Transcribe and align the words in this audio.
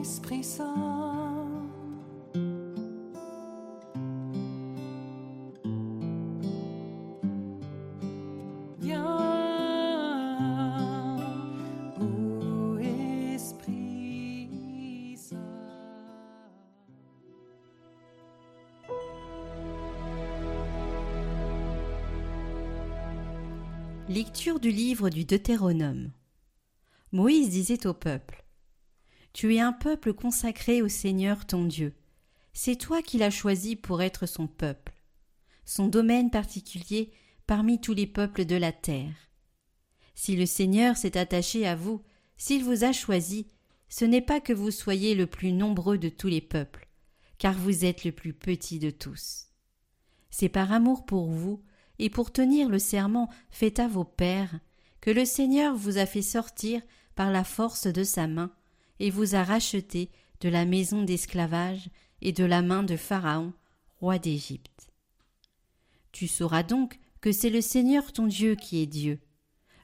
Esprit 0.00 0.42
Saint. 0.42 0.90
Lecture 24.08 24.58
du 24.58 24.70
livre 24.70 25.08
du 25.08 25.24
Deutéronome. 25.24 26.10
Moïse 27.12 27.50
disait 27.50 27.86
au 27.86 27.94
peuple 27.94 28.39
Tu 29.32 29.54
es 29.54 29.60
un 29.60 29.72
peuple 29.72 30.12
consacré 30.12 30.82
au 30.82 30.88
Seigneur 30.88 31.46
ton 31.46 31.64
Dieu. 31.64 31.94
C'est 32.52 32.76
toi 32.76 33.00
qui 33.02 33.18
l'as 33.18 33.30
choisi 33.30 33.76
pour 33.76 34.02
être 34.02 34.26
son 34.26 34.46
peuple, 34.46 34.92
son 35.64 35.86
domaine 35.86 36.30
particulier 36.30 37.12
parmi 37.46 37.80
tous 37.80 37.94
les 37.94 38.06
peuples 38.06 38.44
de 38.44 38.56
la 38.56 38.72
terre. 38.72 39.30
Si 40.14 40.36
le 40.36 40.46
Seigneur 40.46 40.96
s'est 40.96 41.16
attaché 41.16 41.66
à 41.66 41.76
vous, 41.76 42.02
s'il 42.36 42.64
vous 42.64 42.84
a 42.84 42.92
choisi, 42.92 43.46
ce 43.88 44.04
n'est 44.04 44.20
pas 44.20 44.40
que 44.40 44.52
vous 44.52 44.70
soyez 44.70 45.14
le 45.14 45.26
plus 45.26 45.52
nombreux 45.52 45.98
de 45.98 46.08
tous 46.08 46.28
les 46.28 46.40
peuples, 46.40 46.88
car 47.38 47.54
vous 47.54 47.84
êtes 47.84 48.04
le 48.04 48.12
plus 48.12 48.32
petit 48.32 48.78
de 48.78 48.90
tous. 48.90 49.46
C'est 50.30 50.48
par 50.48 50.72
amour 50.72 51.06
pour 51.06 51.30
vous 51.30 51.62
et 51.98 52.10
pour 52.10 52.32
tenir 52.32 52.68
le 52.68 52.78
serment 52.78 53.30
fait 53.50 53.78
à 53.78 53.88
vos 53.88 54.04
pères 54.04 54.58
que 55.00 55.10
le 55.10 55.24
Seigneur 55.24 55.74
vous 55.74 55.98
a 55.98 56.06
fait 56.06 56.22
sortir 56.22 56.82
par 57.14 57.30
la 57.30 57.44
force 57.44 57.86
de 57.86 58.04
sa 58.04 58.26
main 58.26 58.52
et 59.00 59.10
vous 59.10 59.34
a 59.34 59.42
racheté 59.42 60.10
de 60.40 60.48
la 60.48 60.64
maison 60.64 61.02
d'esclavage 61.02 61.90
et 62.22 62.30
de 62.30 62.44
la 62.44 62.62
main 62.62 62.84
de 62.84 62.96
Pharaon, 62.96 63.52
roi 63.98 64.20
d'Égypte. 64.20 64.92
Tu 66.12 66.28
sauras 66.28 66.62
donc 66.62 67.00
que 67.20 67.32
c'est 67.32 67.50
le 67.50 67.60
Seigneur 67.60 68.12
ton 68.12 68.28
Dieu 68.28 68.54
qui 68.54 68.80
est 68.80 68.86
Dieu, 68.86 69.18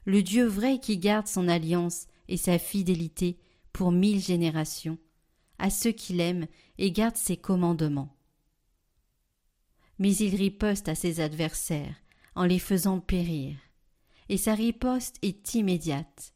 le 0.05 0.23
Dieu 0.23 0.45
vrai 0.45 0.79
qui 0.79 0.97
garde 0.97 1.27
son 1.27 1.49
alliance 1.49 2.07
et 2.29 2.37
sa 2.37 2.57
fidélité 2.57 3.37
pour 3.73 3.91
mille 3.91 4.21
générations, 4.21 4.97
à 5.59 5.69
ceux 5.69 5.91
qui 5.91 6.13
l'aiment 6.13 6.47
et 6.77 6.93
gardent 6.93 7.17
ses 7.17 7.35
commandements 7.35 8.17
mais 9.99 10.15
il 10.15 10.35
riposte 10.35 10.89
à 10.89 10.95
ses 10.95 11.19
adversaires 11.19 11.95
en 12.35 12.43
les 12.43 12.59
faisant 12.59 12.99
périr, 12.99 13.55
et 14.29 14.37
sa 14.37 14.53
riposte 14.53 15.17
est 15.21 15.55
immédiate. 15.55 16.33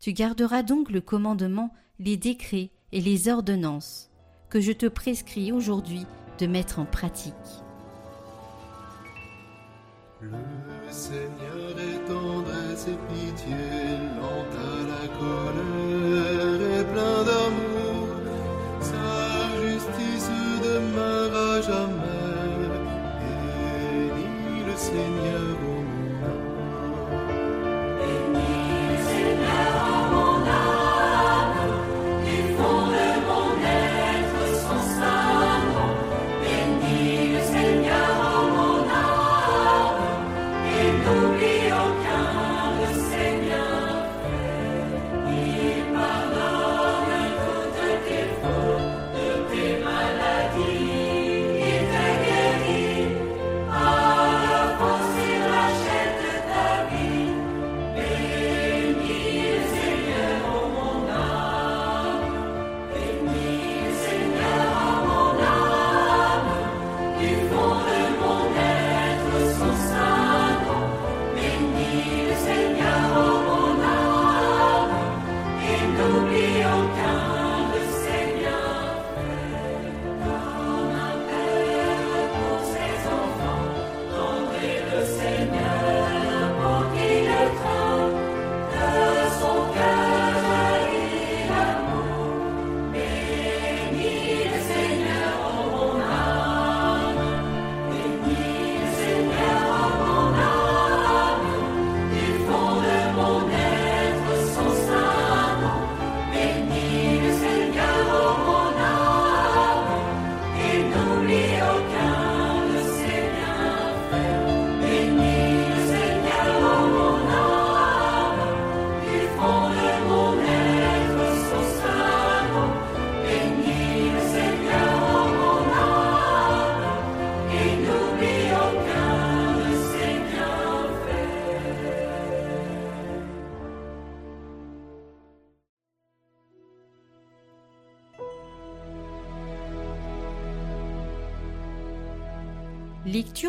Tu 0.00 0.12
garderas 0.12 0.62
donc 0.62 0.90
le 0.90 1.00
commandement, 1.00 1.72
les 1.98 2.16
décrets 2.16 2.70
et 2.92 3.00
les 3.00 3.28
ordonnances 3.28 4.10
que 4.48 4.60
je 4.60 4.72
te 4.72 4.86
prescris 4.86 5.52
aujourd'hui 5.52 6.06
de 6.38 6.46
mettre 6.46 6.78
en 6.78 6.84
pratique. 6.84 7.34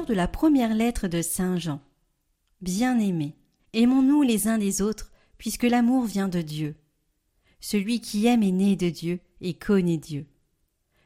De 0.08 0.14
la 0.14 0.30
première 0.30 0.74
lettre 0.74 1.10
de 1.10 1.22
Saint 1.22 1.58
Jean. 1.58 1.82
Bien-aimés, 2.62 3.36
aimons-nous 3.74 4.22
les 4.22 4.48
uns 4.48 4.58
les 4.58 4.82
autres, 4.82 5.12
puisque 5.38 5.64
l'amour 5.64 6.06
vient 6.06 6.30
de 6.30 6.42
Dieu. 6.42 6.76
Celui 7.60 8.00
qui 8.00 8.26
aime 8.26 8.42
est 8.42 8.52
né 8.52 8.78
de 8.78 8.90
Dieu 8.90 9.20
et 9.42 9.54
connaît 9.54 9.98
Dieu. 9.98 10.26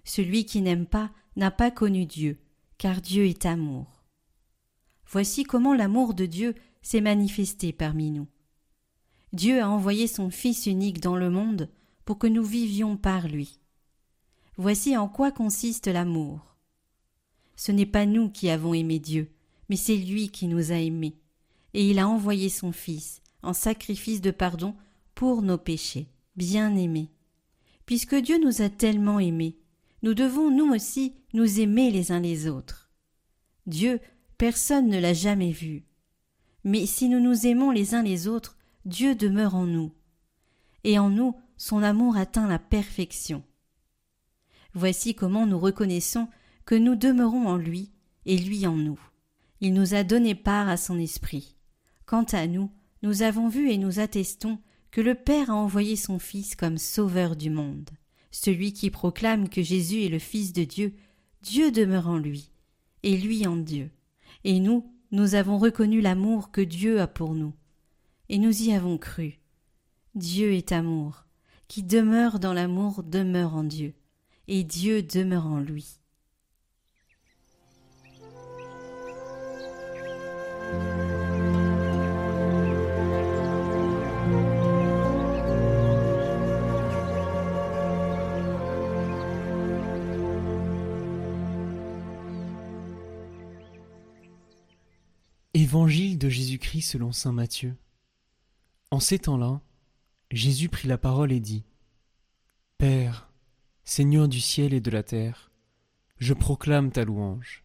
Celui 0.03 0.45
qui 0.45 0.61
n'aime 0.61 0.85
pas 0.85 1.09
n'a 1.35 1.49
pas 1.49 1.71
connu 1.71 2.05
Dieu, 2.05 2.39
car 2.77 3.01
Dieu 3.01 3.25
est 3.25 3.45
amour. 3.45 4.03
Voici 5.09 5.43
comment 5.43 5.73
l'amour 5.73 6.13
de 6.13 6.27
Dieu 6.27 6.53
s'est 6.83 7.01
manifesté 7.01 7.73
parmi 7.73 8.11
nous. 8.11 8.27
Dieu 9.33 9.61
a 9.61 9.69
envoyé 9.69 10.05
son 10.07 10.29
Fils 10.29 10.67
unique 10.67 11.01
dans 11.01 11.15
le 11.15 11.31
monde 11.31 11.69
pour 12.05 12.19
que 12.19 12.27
nous 12.27 12.43
vivions 12.43 12.97
par 12.97 13.27
lui. 13.27 13.59
Voici 14.57 14.95
en 14.95 15.07
quoi 15.07 15.31
consiste 15.31 15.87
l'amour. 15.87 16.50
Ce 17.61 17.71
n'est 17.71 17.85
pas 17.85 18.07
nous 18.07 18.27
qui 18.27 18.49
avons 18.49 18.73
aimé 18.73 18.97
Dieu, 18.97 19.29
mais 19.69 19.75
c'est 19.75 19.95
lui 19.95 20.29
qui 20.29 20.47
nous 20.47 20.71
a 20.71 20.77
aimés, 20.77 21.19
et 21.75 21.87
il 21.87 21.99
a 21.99 22.07
envoyé 22.07 22.49
son 22.49 22.71
Fils 22.71 23.21
en 23.43 23.53
sacrifice 23.53 24.19
de 24.19 24.31
pardon 24.31 24.73
pour 25.13 25.43
nos 25.43 25.59
péchés. 25.59 26.07
Bien-aimés. 26.35 27.11
Puisque 27.85 28.15
Dieu 28.15 28.39
nous 28.43 28.63
a 28.63 28.69
tellement 28.69 29.19
aimés, 29.19 29.59
nous 30.01 30.15
devons 30.15 30.49
nous 30.49 30.73
aussi 30.73 31.13
nous 31.35 31.59
aimer 31.59 31.91
les 31.91 32.11
uns 32.11 32.19
les 32.19 32.47
autres. 32.47 32.89
Dieu, 33.67 33.99
personne 34.39 34.87
ne 34.87 34.97
l'a 34.97 35.13
jamais 35.13 35.51
vu. 35.51 35.85
Mais 36.63 36.87
si 36.87 37.09
nous 37.09 37.19
nous 37.19 37.45
aimons 37.45 37.69
les 37.69 37.93
uns 37.93 38.01
les 38.01 38.27
autres, 38.27 38.57
Dieu 38.85 39.13
demeure 39.13 39.53
en 39.53 39.67
nous. 39.67 39.91
Et 40.83 40.97
en 40.97 41.11
nous, 41.11 41.35
son 41.57 41.83
amour 41.83 42.17
atteint 42.17 42.47
la 42.47 42.57
perfection. 42.57 43.43
Voici 44.73 45.13
comment 45.13 45.45
nous 45.45 45.59
reconnaissons 45.59 46.27
nous 46.75 46.95
demeurons 46.95 47.47
en 47.47 47.57
lui 47.57 47.91
et 48.25 48.37
lui 48.37 48.67
en 48.67 48.75
nous. 48.75 48.99
Il 49.59 49.73
nous 49.73 49.93
a 49.93 50.03
donné 50.03 50.35
part 50.35 50.69
à 50.69 50.77
son 50.77 50.97
esprit. 50.97 51.55
Quant 52.05 52.25
à 52.31 52.47
nous, 52.47 52.71
nous 53.03 53.21
avons 53.21 53.47
vu 53.47 53.71
et 53.71 53.77
nous 53.77 53.99
attestons 53.99 54.59
que 54.91 55.01
le 55.01 55.15
Père 55.15 55.49
a 55.49 55.55
envoyé 55.55 55.95
son 55.95 56.19
Fils 56.19 56.55
comme 56.55 56.77
sauveur 56.77 57.35
du 57.35 57.49
monde. 57.49 57.89
Celui 58.31 58.73
qui 58.73 58.89
proclame 58.89 59.49
que 59.49 59.61
Jésus 59.61 60.03
est 60.03 60.09
le 60.09 60.19
Fils 60.19 60.53
de 60.53 60.63
Dieu, 60.63 60.93
Dieu 61.41 61.71
demeure 61.71 62.07
en 62.07 62.17
lui, 62.17 62.51
et 63.03 63.17
lui 63.17 63.47
en 63.47 63.55
Dieu. 63.55 63.89
Et 64.43 64.59
nous, 64.59 64.91
nous 65.11 65.35
avons 65.35 65.57
reconnu 65.57 66.01
l'amour 66.01 66.51
que 66.51 66.61
Dieu 66.61 67.01
a 67.01 67.07
pour 67.07 67.35
nous, 67.35 67.53
et 68.29 68.37
nous 68.37 68.63
y 68.63 68.73
avons 68.73 68.97
cru. 68.97 69.39
Dieu 70.15 70.53
est 70.53 70.71
amour, 70.71 71.25
qui 71.67 71.83
demeure 71.83 72.39
dans 72.39 72.53
l'amour 72.53 73.03
demeure 73.03 73.55
en 73.55 73.63
Dieu, 73.63 73.93
et 74.47 74.63
Dieu 74.63 75.03
demeure 75.03 75.47
en 75.47 75.59
lui. 75.59 76.00
Évangile 95.71 96.17
de 96.17 96.27
Jésus-Christ 96.27 96.81
selon 96.81 97.13
saint 97.13 97.31
Matthieu. 97.31 97.77
En 98.89 98.99
ces 98.99 99.19
temps-là, 99.19 99.61
Jésus 100.29 100.67
prit 100.67 100.89
la 100.89 100.97
parole 100.97 101.31
et 101.31 101.39
dit 101.39 101.63
Père, 102.77 103.31
Seigneur 103.85 104.27
du 104.27 104.41
ciel 104.41 104.73
et 104.73 104.81
de 104.81 104.91
la 104.91 105.01
terre, 105.01 105.49
je 106.17 106.33
proclame 106.33 106.91
ta 106.91 107.05
louange. 107.05 107.63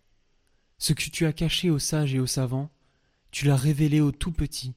Ce 0.78 0.92
que 0.92 1.02
tu 1.10 1.26
as 1.26 1.32
caché 1.32 1.68
aux 1.68 1.80
sages 1.80 2.14
et 2.14 2.20
aux 2.20 2.28
savants, 2.28 2.70
tu 3.32 3.46
l'as 3.46 3.56
révélé 3.56 4.00
aux 4.00 4.12
tout 4.12 4.30
petits. 4.30 4.76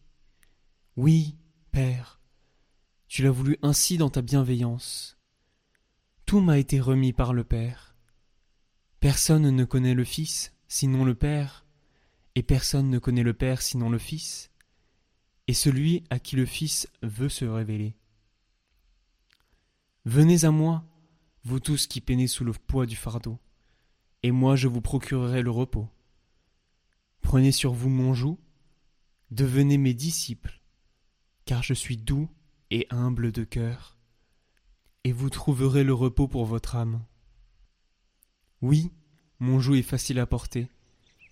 Oui, 0.95 1.35
Père, 1.71 2.19
tu 3.07 3.21
l'as 3.21 3.29
voulu 3.29 3.59
ainsi 3.61 3.99
dans 3.99 4.09
ta 4.09 4.23
bienveillance. 4.23 5.19
Tout 6.25 6.39
m'a 6.39 6.57
été 6.57 6.79
remis 6.79 7.13
par 7.13 7.35
le 7.35 7.43
Père. 7.43 7.95
Personne 8.99 9.55
ne 9.55 9.65
connaît 9.65 9.93
le 9.93 10.03
Fils, 10.03 10.51
sinon 10.67 11.05
le 11.05 11.13
Père, 11.13 11.63
et 12.35 12.43
personne 12.43 12.89
ne 12.89 12.99
connaît 12.99 13.23
le 13.23 13.33
Père 13.33 13.61
sinon 13.61 13.89
le 13.89 13.97
Fils, 13.97 14.51
et 15.47 15.53
celui 15.53 16.03
à 16.09 16.19
qui 16.19 16.35
le 16.35 16.45
Fils 16.45 16.87
veut 17.01 17.29
se 17.29 17.45
révéler. 17.45 17.95
Venez 20.05 20.45
à 20.45 20.51
moi, 20.51 20.85
vous 21.43 21.59
tous 21.59 21.87
qui 21.87 22.01
peinez 22.01 22.27
sous 22.27 22.43
le 22.43 22.53
poids 22.53 22.85
du 22.85 22.95
fardeau, 22.95 23.39
et 24.23 24.31
moi 24.31 24.55
je 24.55 24.67
vous 24.67 24.81
procurerai 24.81 25.41
le 25.41 25.51
repos. 25.51 25.87
Prenez 27.21 27.51
sur 27.51 27.73
vous 27.73 27.89
mon 27.89 28.13
joug, 28.13 28.37
devenez 29.31 29.77
mes 29.77 29.93
disciples, 29.93 30.61
car 31.45 31.63
je 31.63 31.73
suis 31.73 31.97
doux 31.97 32.29
et 32.71 32.87
humble 32.89 33.31
de 33.31 33.43
cœur, 33.43 33.97
et 35.03 35.11
vous 35.11 35.29
trouverez 35.29 35.83
le 35.83 35.93
repos 35.93 36.27
pour 36.27 36.45
votre 36.45 36.75
âme. 36.75 37.03
Oui, 38.61 38.91
mon 39.39 39.59
joug 39.59 39.75
est 39.75 39.83
facile 39.83 40.19
à 40.19 40.25
porter, 40.25 40.69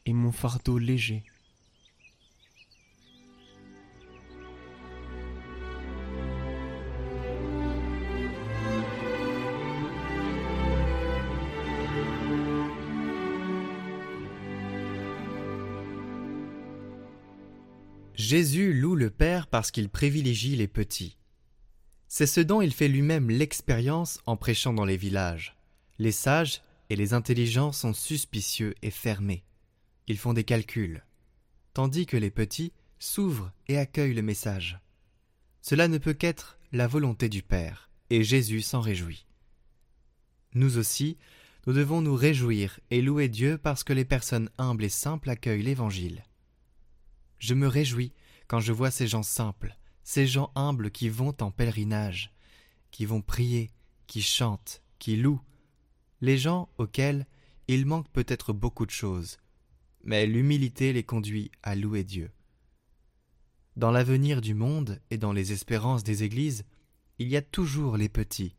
et 0.08 0.14
mon 0.14 0.32
fardeau 0.32 0.78
léger. 0.78 1.24
Jésus 18.16 18.74
loue 18.74 18.96
le 18.96 19.10
Père 19.10 19.48
parce 19.48 19.72
qu'il 19.72 19.90
privilégie 19.90 20.56
les 20.56 20.68
petits. 20.68 21.18
C'est 22.08 22.26
ce 22.26 22.42
dont 22.42 22.62
il 22.62 22.74
fait 22.74 22.88
lui-même 22.88 23.30
l'expérience 23.30 24.20
en 24.26 24.38
prêchant 24.38 24.74
dans 24.74 24.86
les 24.86 24.98
villages. 24.98 25.58
Les 26.00 26.12
sages 26.12 26.62
et 26.90 26.96
les 26.96 27.14
intelligents 27.14 27.72
sont 27.72 27.94
suspicieux 27.94 28.74
et 28.82 28.92
fermés. 28.92 29.44
Ils 30.08 30.18
font 30.18 30.34
des 30.34 30.44
calculs, 30.44 31.04
tandis 31.74 32.06
que 32.06 32.18
les 32.18 32.32
petits 32.32 32.74
s'ouvrent 33.00 33.52
et 33.68 33.78
accueillent 33.78 34.14
le 34.14 34.22
message. 34.22 34.80
Cela 35.62 35.88
ne 35.88 35.98
peut 35.98 36.14
qu'être 36.14 36.58
la 36.72 36.88
volonté 36.88 37.30
du 37.30 37.44
Père, 37.44 37.90
et 38.10 38.24
Jésus 38.24 38.62
s'en 38.62 38.80
réjouit. 38.80 39.26
Nous 40.54 40.78
aussi, 40.78 41.18
nous 41.66 41.74
devons 41.74 42.02
nous 42.02 42.16
réjouir 42.16 42.80
et 42.90 43.02
louer 43.02 43.28
Dieu 43.28 43.58
parce 43.58 43.84
que 43.84 43.94
les 43.94 44.06
personnes 44.06 44.50
humbles 44.58 44.86
et 44.86 44.90
simples 44.90 45.30
accueillent 45.30 45.64
l'Évangile. 45.64 46.24
Je 47.40 47.54
me 47.54 47.68
réjouis 47.68 48.14
quand 48.48 48.62
je 48.62 48.72
vois 48.72 48.92
ces 48.92 49.08
gens 49.08 49.24
simples, 49.24 49.78
ces 50.04 50.26
gens 50.26 50.52
humbles 50.56 50.90
qui 50.90 51.10
vont 51.10 51.36
en 51.42 51.52
pèlerinage, 51.52 52.34
qui 52.92 53.06
vont 53.06 53.22
prier, 53.22 53.70
qui 54.08 54.22
chantent, 54.22 54.82
qui 55.00 55.18
louent, 55.18 55.42
les 56.22 56.38
gens 56.38 56.70
auxquels 56.78 57.28
il 57.68 57.86
manque 57.86 58.10
peut-être 58.10 58.54
beaucoup 58.54 58.86
de 58.86 58.92
choses, 58.92 59.38
mais 60.08 60.26
l'humilité 60.26 60.94
les 60.94 61.04
conduit 61.04 61.52
à 61.62 61.76
louer 61.76 62.04
Dieu. 62.04 62.32
Dans 63.76 63.92
l'avenir 63.92 64.42
du 64.42 64.56
monde 64.56 65.00
et 65.12 65.18
dans 65.18 65.34
les 65.34 65.52
espérances 65.52 66.04
des 66.04 66.24
églises, 66.24 66.66
il 67.20 67.28
y 67.28 67.36
a 67.36 67.42
toujours 67.42 67.98
les 67.98 68.10
petits, 68.10 68.56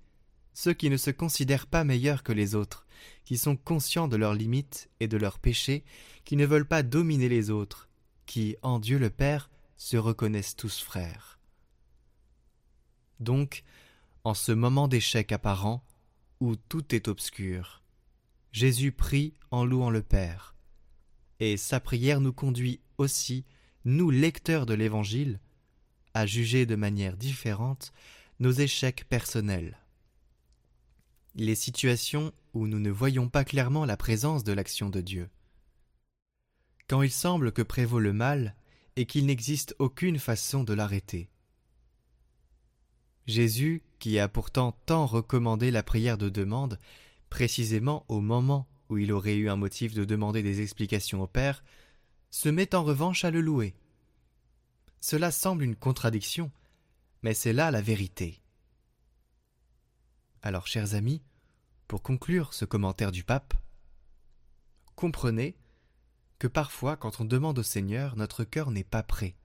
ceux 0.52 0.74
qui 0.74 0.90
ne 0.90 0.96
se 0.96 1.10
considèrent 1.10 1.66
pas 1.66 1.84
meilleurs 1.84 2.22
que 2.22 2.32
les 2.32 2.54
autres, 2.54 2.86
qui 3.24 3.38
sont 3.38 3.56
conscients 3.56 4.08
de 4.08 4.16
leurs 4.16 4.34
limites 4.34 4.90
et 5.00 5.08
de 5.08 5.16
leurs 5.16 5.38
péchés, 5.38 5.84
qui 6.24 6.36
ne 6.36 6.44
veulent 6.44 6.68
pas 6.68 6.82
dominer 6.82 7.30
les 7.30 7.50
autres, 7.50 7.88
qui, 8.26 8.56
en 8.62 8.78
Dieu 8.78 8.98
le 8.98 9.08
Père, 9.08 9.50
se 9.78 9.96
reconnaissent 9.96 10.56
tous 10.56 10.80
frères. 10.80 11.40
Donc, 13.20 13.64
en 14.22 14.34
ce 14.34 14.52
moment 14.52 14.86
d'échec 14.86 15.32
apparent, 15.32 15.82
où 16.40 16.56
tout 16.56 16.94
est 16.94 17.08
obscur, 17.08 17.82
Jésus 18.52 18.92
prie 18.92 19.32
en 19.50 19.64
louant 19.64 19.90
le 19.90 20.02
Père, 20.02 20.54
et 21.40 21.56
sa 21.56 21.80
prière 21.80 22.20
nous 22.20 22.32
conduit 22.32 22.80
aussi, 22.98 23.44
nous 23.84 24.10
lecteurs 24.10 24.66
de 24.66 24.74
l'Évangile, 24.74 25.40
à 26.14 26.26
juger 26.26 26.66
de 26.66 26.74
manière 26.74 27.16
différente 27.16 27.92
nos 28.40 28.50
échecs 28.50 29.04
personnels. 29.08 29.78
Les 31.34 31.54
situations 31.54 32.32
où 32.54 32.66
nous 32.66 32.80
ne 32.80 32.90
voyons 32.90 33.28
pas 33.28 33.44
clairement 33.44 33.84
la 33.84 33.96
présence 33.96 34.42
de 34.42 34.52
l'action 34.52 34.90
de 34.90 35.00
Dieu. 35.00 35.28
Quand 36.88 37.02
il 37.02 37.10
semble 37.10 37.52
que 37.52 37.62
prévaut 37.62 38.00
le 38.00 38.12
mal 38.12 38.56
et 38.96 39.06
qu'il 39.06 39.26
n'existe 39.26 39.76
aucune 39.78 40.18
façon 40.18 40.64
de 40.64 40.72
l'arrêter. 40.74 41.28
Jésus, 43.26 43.82
qui 43.98 44.18
a 44.18 44.26
pourtant 44.26 44.72
tant 44.86 45.06
recommandé 45.06 45.70
la 45.70 45.82
prière 45.82 46.18
de 46.18 46.28
demande, 46.28 46.78
précisément 47.30 48.04
au 48.08 48.20
moment 48.20 48.66
où 48.88 48.98
il 48.98 49.12
aurait 49.12 49.36
eu 49.36 49.48
un 49.48 49.56
motif 49.56 49.94
de 49.94 50.04
demander 50.04 50.42
des 50.42 50.60
explications 50.60 51.22
au 51.22 51.26
Père, 51.26 51.62
se 52.30 52.48
met 52.48 52.74
en 52.74 52.84
revanche 52.84 53.24
à 53.24 53.30
le 53.30 53.40
louer. 53.40 53.74
Cela 55.00 55.30
semble 55.30 55.64
une 55.64 55.76
contradiction, 55.76 56.50
mais 57.22 57.34
c'est 57.34 57.52
là 57.52 57.70
la 57.70 57.80
vérité. 57.80 58.40
Alors, 60.42 60.66
chers 60.66 60.94
amis, 60.94 61.22
pour 61.86 62.02
conclure 62.02 62.54
ce 62.54 62.64
commentaire 62.64 63.12
du 63.12 63.24
pape, 63.24 63.54
comprenez 64.94 65.56
que 66.38 66.46
parfois, 66.46 66.96
quand 66.96 67.20
on 67.20 67.24
demande 67.24 67.58
au 67.58 67.62
Seigneur, 67.62 68.16
notre 68.16 68.44
cœur 68.44 68.70
n'est 68.70 68.84
pas 68.84 69.02
prêt. 69.02 69.36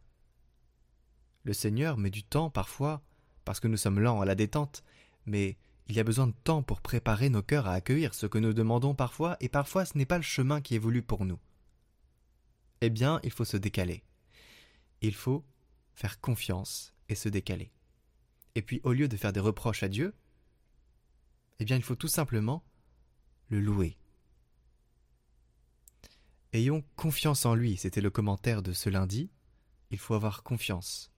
Le 1.44 1.54
Seigneur 1.54 1.98
met 1.98 2.10
du 2.10 2.24
temps 2.24 2.50
parfois, 2.50 3.02
parce 3.46 3.60
que 3.60 3.68
nous 3.68 3.78
sommes 3.78 4.00
lents 4.00 4.22
à 4.22 4.26
la 4.26 4.36
détente, 4.36 4.84
mais 5.26 5.58
il 5.88 5.96
y 5.96 6.00
a 6.00 6.04
besoin 6.04 6.28
de 6.28 6.36
temps 6.44 6.63
pour 6.63 6.82
préparer 6.82 7.30
nos 7.30 7.44
cœurs 7.44 7.68
à 7.68 7.74
accueillir 7.74 8.13
ce 8.13 8.25
que 8.25 8.38
nous 8.38 8.54
demandons 8.54 8.96
parfois, 8.96 9.38
et 9.40 9.50
parfois 9.50 9.86
ce 9.86 9.98
n'est 9.98 10.06
pas 10.06 10.18
le 10.18 10.24
chemin 10.24 10.62
qui 10.62 10.75
est 10.75 10.80
voulu 10.80 11.02
pour 11.02 11.25
nous. 11.25 11.40
Eh 12.82 12.90
bien, 12.90 13.20
il 13.24 13.32
faut 13.32 13.46
se 13.46 13.58
décaler. 13.58 14.04
Il 15.02 15.13
faut 15.13 15.46
faire 15.94 16.20
confiance 16.20 16.94
et 17.10 17.16
se 17.16 17.30
décaler. 17.30 17.72
Et 18.56 18.62
puis, 18.62 18.82
au 18.84 18.94
lieu 18.94 19.08
de 19.08 19.18
faire 19.18 19.34
des 19.34 19.40
reproches 19.40 19.84
à 19.84 19.90
Dieu, 19.90 20.13
eh 21.60 21.66
bien, 21.66 21.78
il 21.78 21.84
faut 21.84 21.96
tout 21.96 22.08
simplement 22.08 22.63
le 23.50 23.60
louer. 23.60 23.98
Ayons 26.52 26.84
confiance 26.96 27.46
en 27.46 27.56
lui, 27.56 27.78
c'était 27.78 28.02
le 28.02 28.10
commentaire 28.10 28.62
de 28.62 28.74
ce 28.74 28.90
lundi. 28.90 29.32
Il 29.92 29.98
faut 29.98 30.13
avoir 30.13 30.44
confiance. 30.44 31.12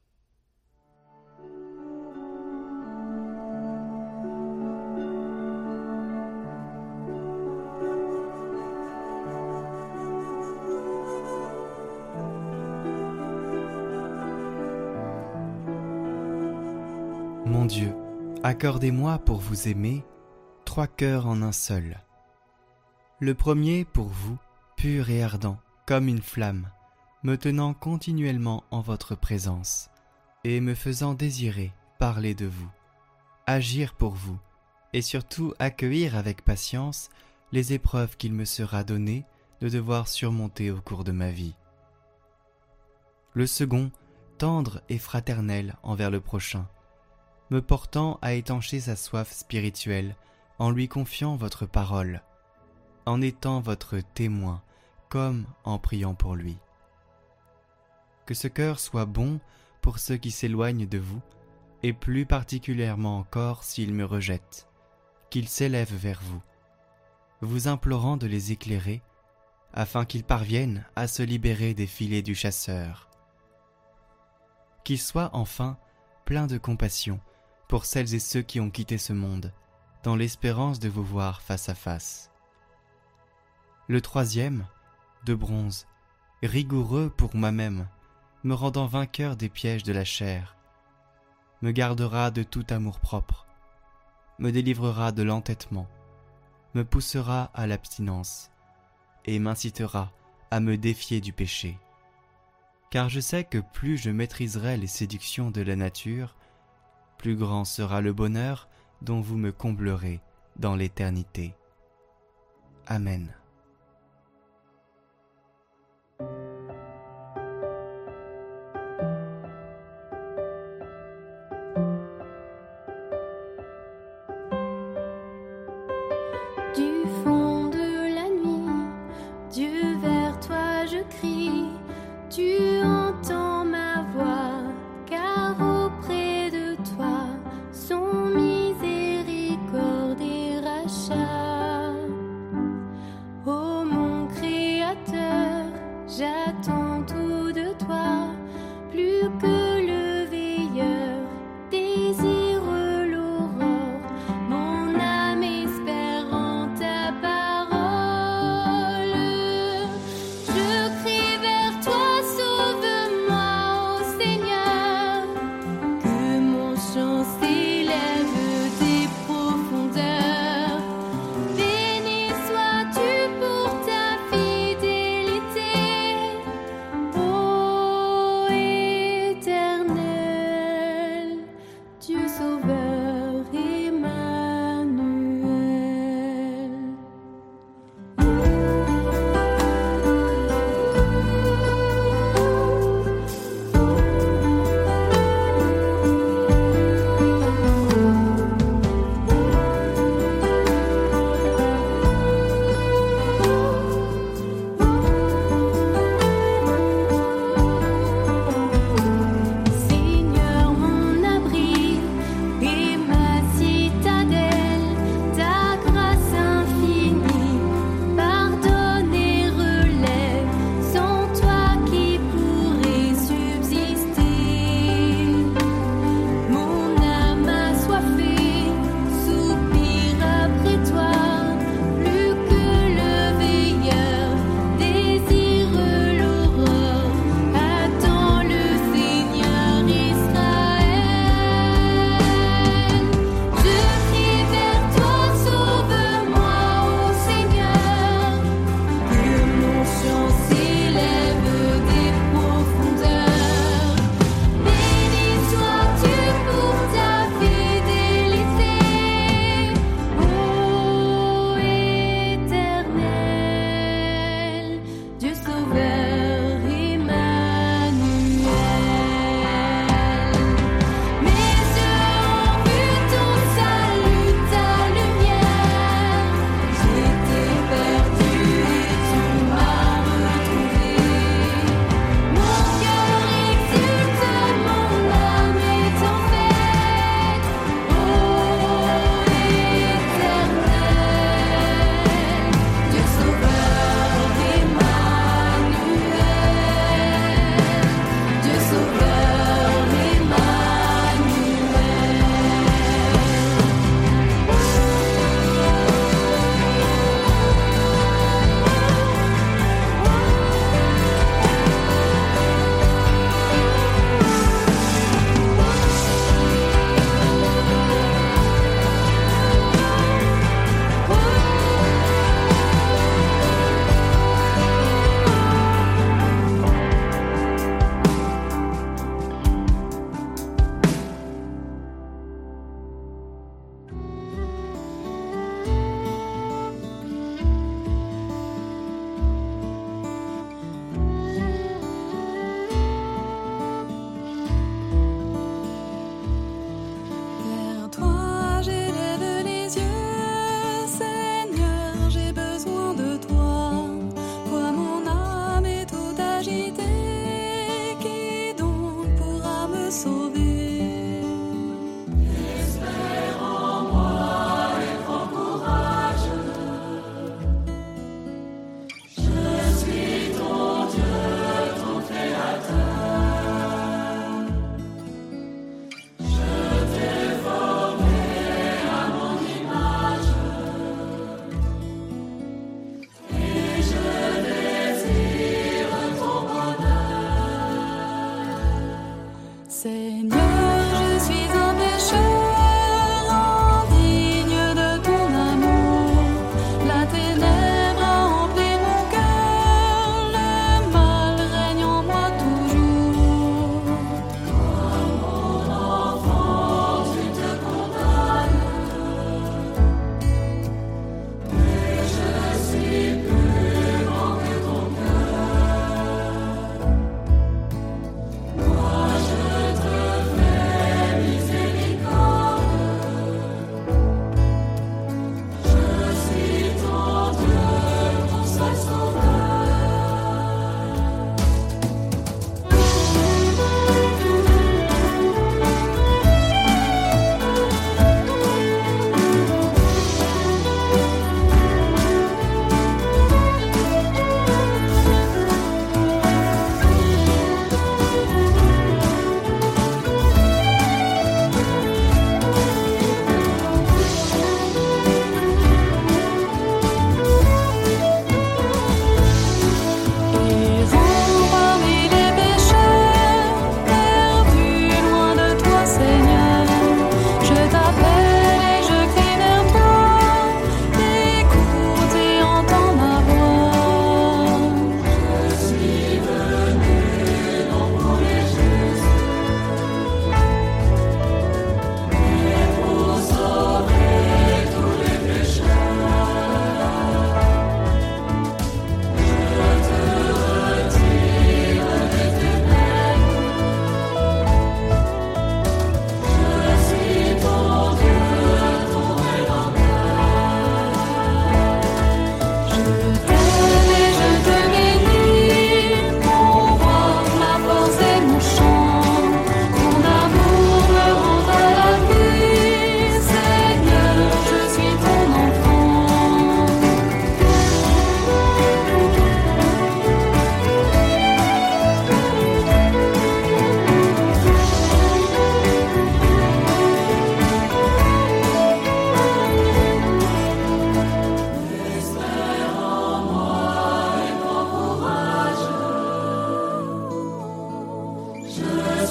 Accordez-moi 18.45 19.17
pour 19.17 19.39
vous 19.39 19.69
aimer 19.69 20.03
trois 20.65 20.85
cœurs 20.85 21.25
en 21.25 21.41
un 21.41 21.51
seul. 21.51 21.99
Le 23.19 23.33
premier 23.33 23.85
pour 23.85 24.05
vous, 24.05 24.37
pur 24.77 25.09
et 25.09 25.23
ardent, 25.23 25.57
comme 25.87 26.07
une 26.07 26.21
flamme, 26.21 26.69
me 27.23 27.37
tenant 27.37 27.73
continuellement 27.73 28.63
en 28.69 28.81
votre 28.81 29.15
présence, 29.15 29.89
et 30.43 30.61
me 30.61 30.75
faisant 30.75 31.15
désirer 31.15 31.73
parler 31.97 32.35
de 32.35 32.45
vous, 32.45 32.69
agir 33.47 33.95
pour 33.95 34.13
vous, 34.13 34.37
et 34.93 35.01
surtout 35.01 35.55
accueillir 35.57 36.15
avec 36.15 36.45
patience 36.45 37.09
les 37.51 37.73
épreuves 37.73 38.15
qu'il 38.15 38.33
me 38.33 38.45
sera 38.45 38.83
donné 38.83 39.25
de 39.59 39.69
devoir 39.69 40.07
surmonter 40.07 40.69
au 40.69 40.81
cours 40.81 41.03
de 41.03 41.11
ma 41.11 41.31
vie. 41.31 41.55
Le 43.33 43.47
second, 43.47 43.89
tendre 44.37 44.83
et 44.87 44.99
fraternel 44.99 45.77
envers 45.81 46.11
le 46.11 46.21
prochain, 46.21 46.67
me 47.51 47.61
portant 47.61 48.19
à 48.21 48.33
étancher 48.33 48.79
sa 48.79 48.95
soif 48.95 49.31
spirituelle 49.31 50.15
en 50.57 50.71
lui 50.71 50.87
confiant 50.87 51.35
votre 51.35 51.65
parole, 51.65 52.21
en 53.05 53.21
étant 53.21 53.59
votre 53.59 53.99
témoin, 53.99 54.61
comme 55.09 55.45
en 55.63 55.77
priant 55.77 56.15
pour 56.15 56.35
lui. 56.35 56.57
Que 58.25 58.33
ce 58.33 58.47
cœur 58.47 58.79
soit 58.79 59.05
bon 59.05 59.39
pour 59.81 59.99
ceux 59.99 60.17
qui 60.17 60.31
s'éloignent 60.31 60.87
de 60.87 60.97
vous, 60.97 61.21
et 61.83 61.93
plus 61.93 62.25
particulièrement 62.25 63.19
encore 63.19 63.63
s'ils 63.63 63.93
me 63.93 64.05
rejettent, 64.05 64.67
qu'ils 65.29 65.47
s'élèvent 65.47 65.95
vers 65.95 66.21
vous, 66.23 66.41
vous 67.41 67.67
implorant 67.67 68.17
de 68.17 68.25
les 68.25 68.51
éclairer, 68.51 69.03
afin 69.73 70.05
qu'ils 70.05 70.23
parviennent 70.23 70.85
à 70.95 71.07
se 71.07 71.21
libérer 71.21 71.73
des 71.73 71.85
filets 71.85 72.23
du 72.23 72.33
chasseur. 72.33 73.09
Qu'ils 74.83 75.01
soient 75.01 75.29
enfin 75.33 75.77
pleins 76.23 76.47
de 76.47 76.57
compassion 76.57 77.19
pour 77.67 77.85
celles 77.85 78.13
et 78.13 78.19
ceux 78.19 78.41
qui 78.41 78.59
ont 78.59 78.69
quitté 78.69 78.97
ce 78.97 79.13
monde, 79.13 79.51
dans 80.03 80.15
l'espérance 80.15 80.79
de 80.79 80.89
vous 80.89 81.03
voir 81.03 81.41
face 81.41 81.69
à 81.69 81.75
face. 81.75 82.31
Le 83.87 84.01
troisième, 84.01 84.65
de 85.25 85.33
bronze, 85.33 85.87
rigoureux 86.43 87.09
pour 87.09 87.35
moi-même, 87.35 87.87
me 88.43 88.53
rendant 88.53 88.85
vainqueur 88.85 89.35
des 89.35 89.49
pièges 89.49 89.83
de 89.83 89.93
la 89.93 90.05
chair, 90.05 90.55
me 91.61 91.71
gardera 91.71 92.29
de 92.31 92.43
tout 92.43 92.65
amour-propre, 92.69 93.47
me 94.37 94.51
délivrera 94.51 95.11
de 95.11 95.23
l'entêtement, 95.23 95.87
me 96.75 96.83
poussera 96.83 97.49
à 97.53 97.65
l'abstinence, 97.65 98.51
et 99.25 99.39
m'incitera 99.39 100.11
à 100.51 100.59
me 100.59 100.77
défier 100.77 101.21
du 101.21 101.33
péché. 101.33 101.79
Car 102.91 103.09
je 103.09 103.19
sais 103.19 103.43
que 103.43 103.57
plus 103.57 103.97
je 103.97 104.11
maîtriserai 104.11 104.77
les 104.77 104.87
séductions 104.87 105.49
de 105.51 105.61
la 105.61 105.75
nature, 105.75 106.35
plus 107.17 107.35
grand 107.35 107.65
sera 107.65 108.01
le 108.01 108.13
bonheur 108.13 108.67
dont 109.01 109.21
vous 109.21 109.37
me 109.37 109.51
comblerez 109.51 110.21
dans 110.57 110.75
l'éternité. 110.75 111.53
Amen. 112.87 113.33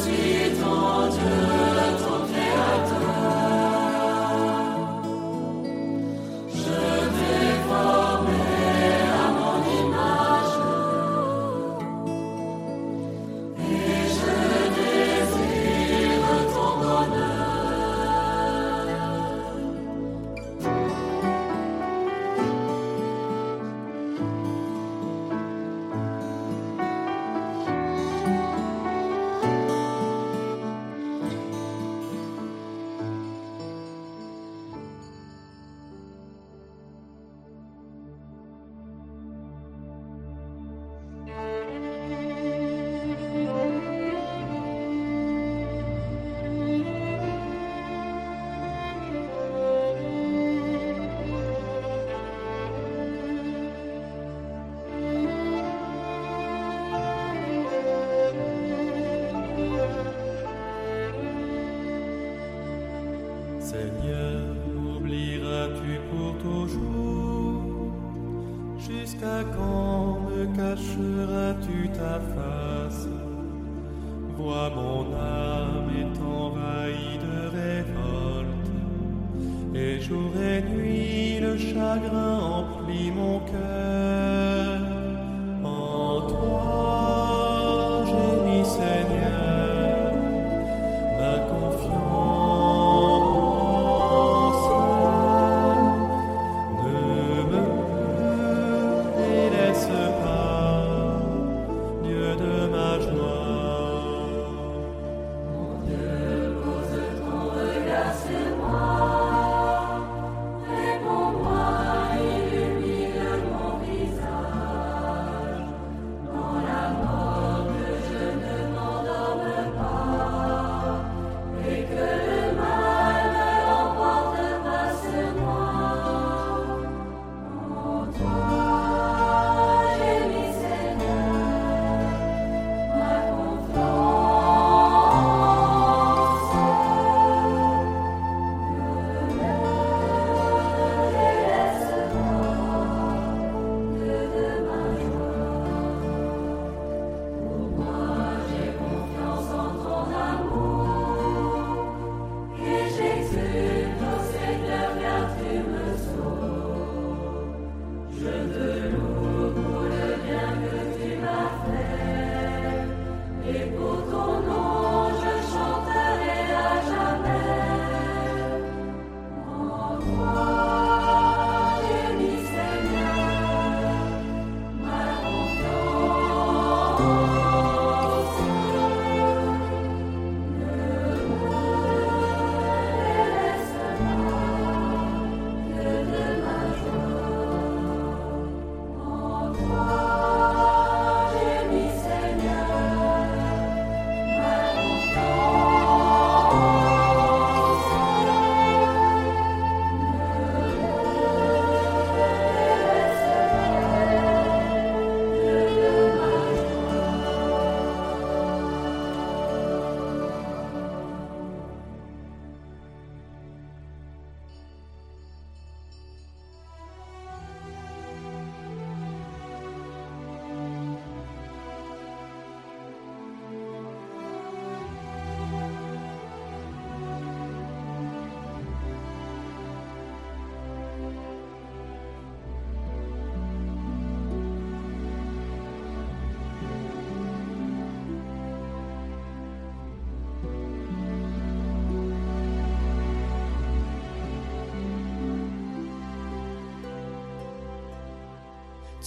Amen. 0.06 1.53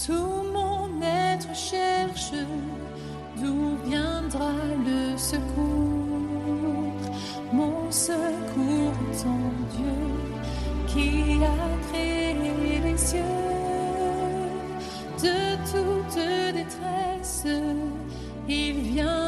Tout 0.06 0.44
mon 0.52 1.02
être 1.02 1.52
cherche 1.54 2.32
d'où 3.36 3.76
viendra 3.84 4.52
le 4.86 5.16
secours. 5.16 6.94
Mon 7.52 7.90
secours 7.90 8.94
ton 9.22 9.40
Dieu 9.76 9.98
qui 10.86 11.42
a 11.44 11.88
créé 11.88 12.80
les 12.84 12.96
cieux. 12.96 13.18
De 15.20 15.56
toute 15.72 16.54
détresse, 16.54 17.44
il 18.48 18.74
vient 18.74 19.27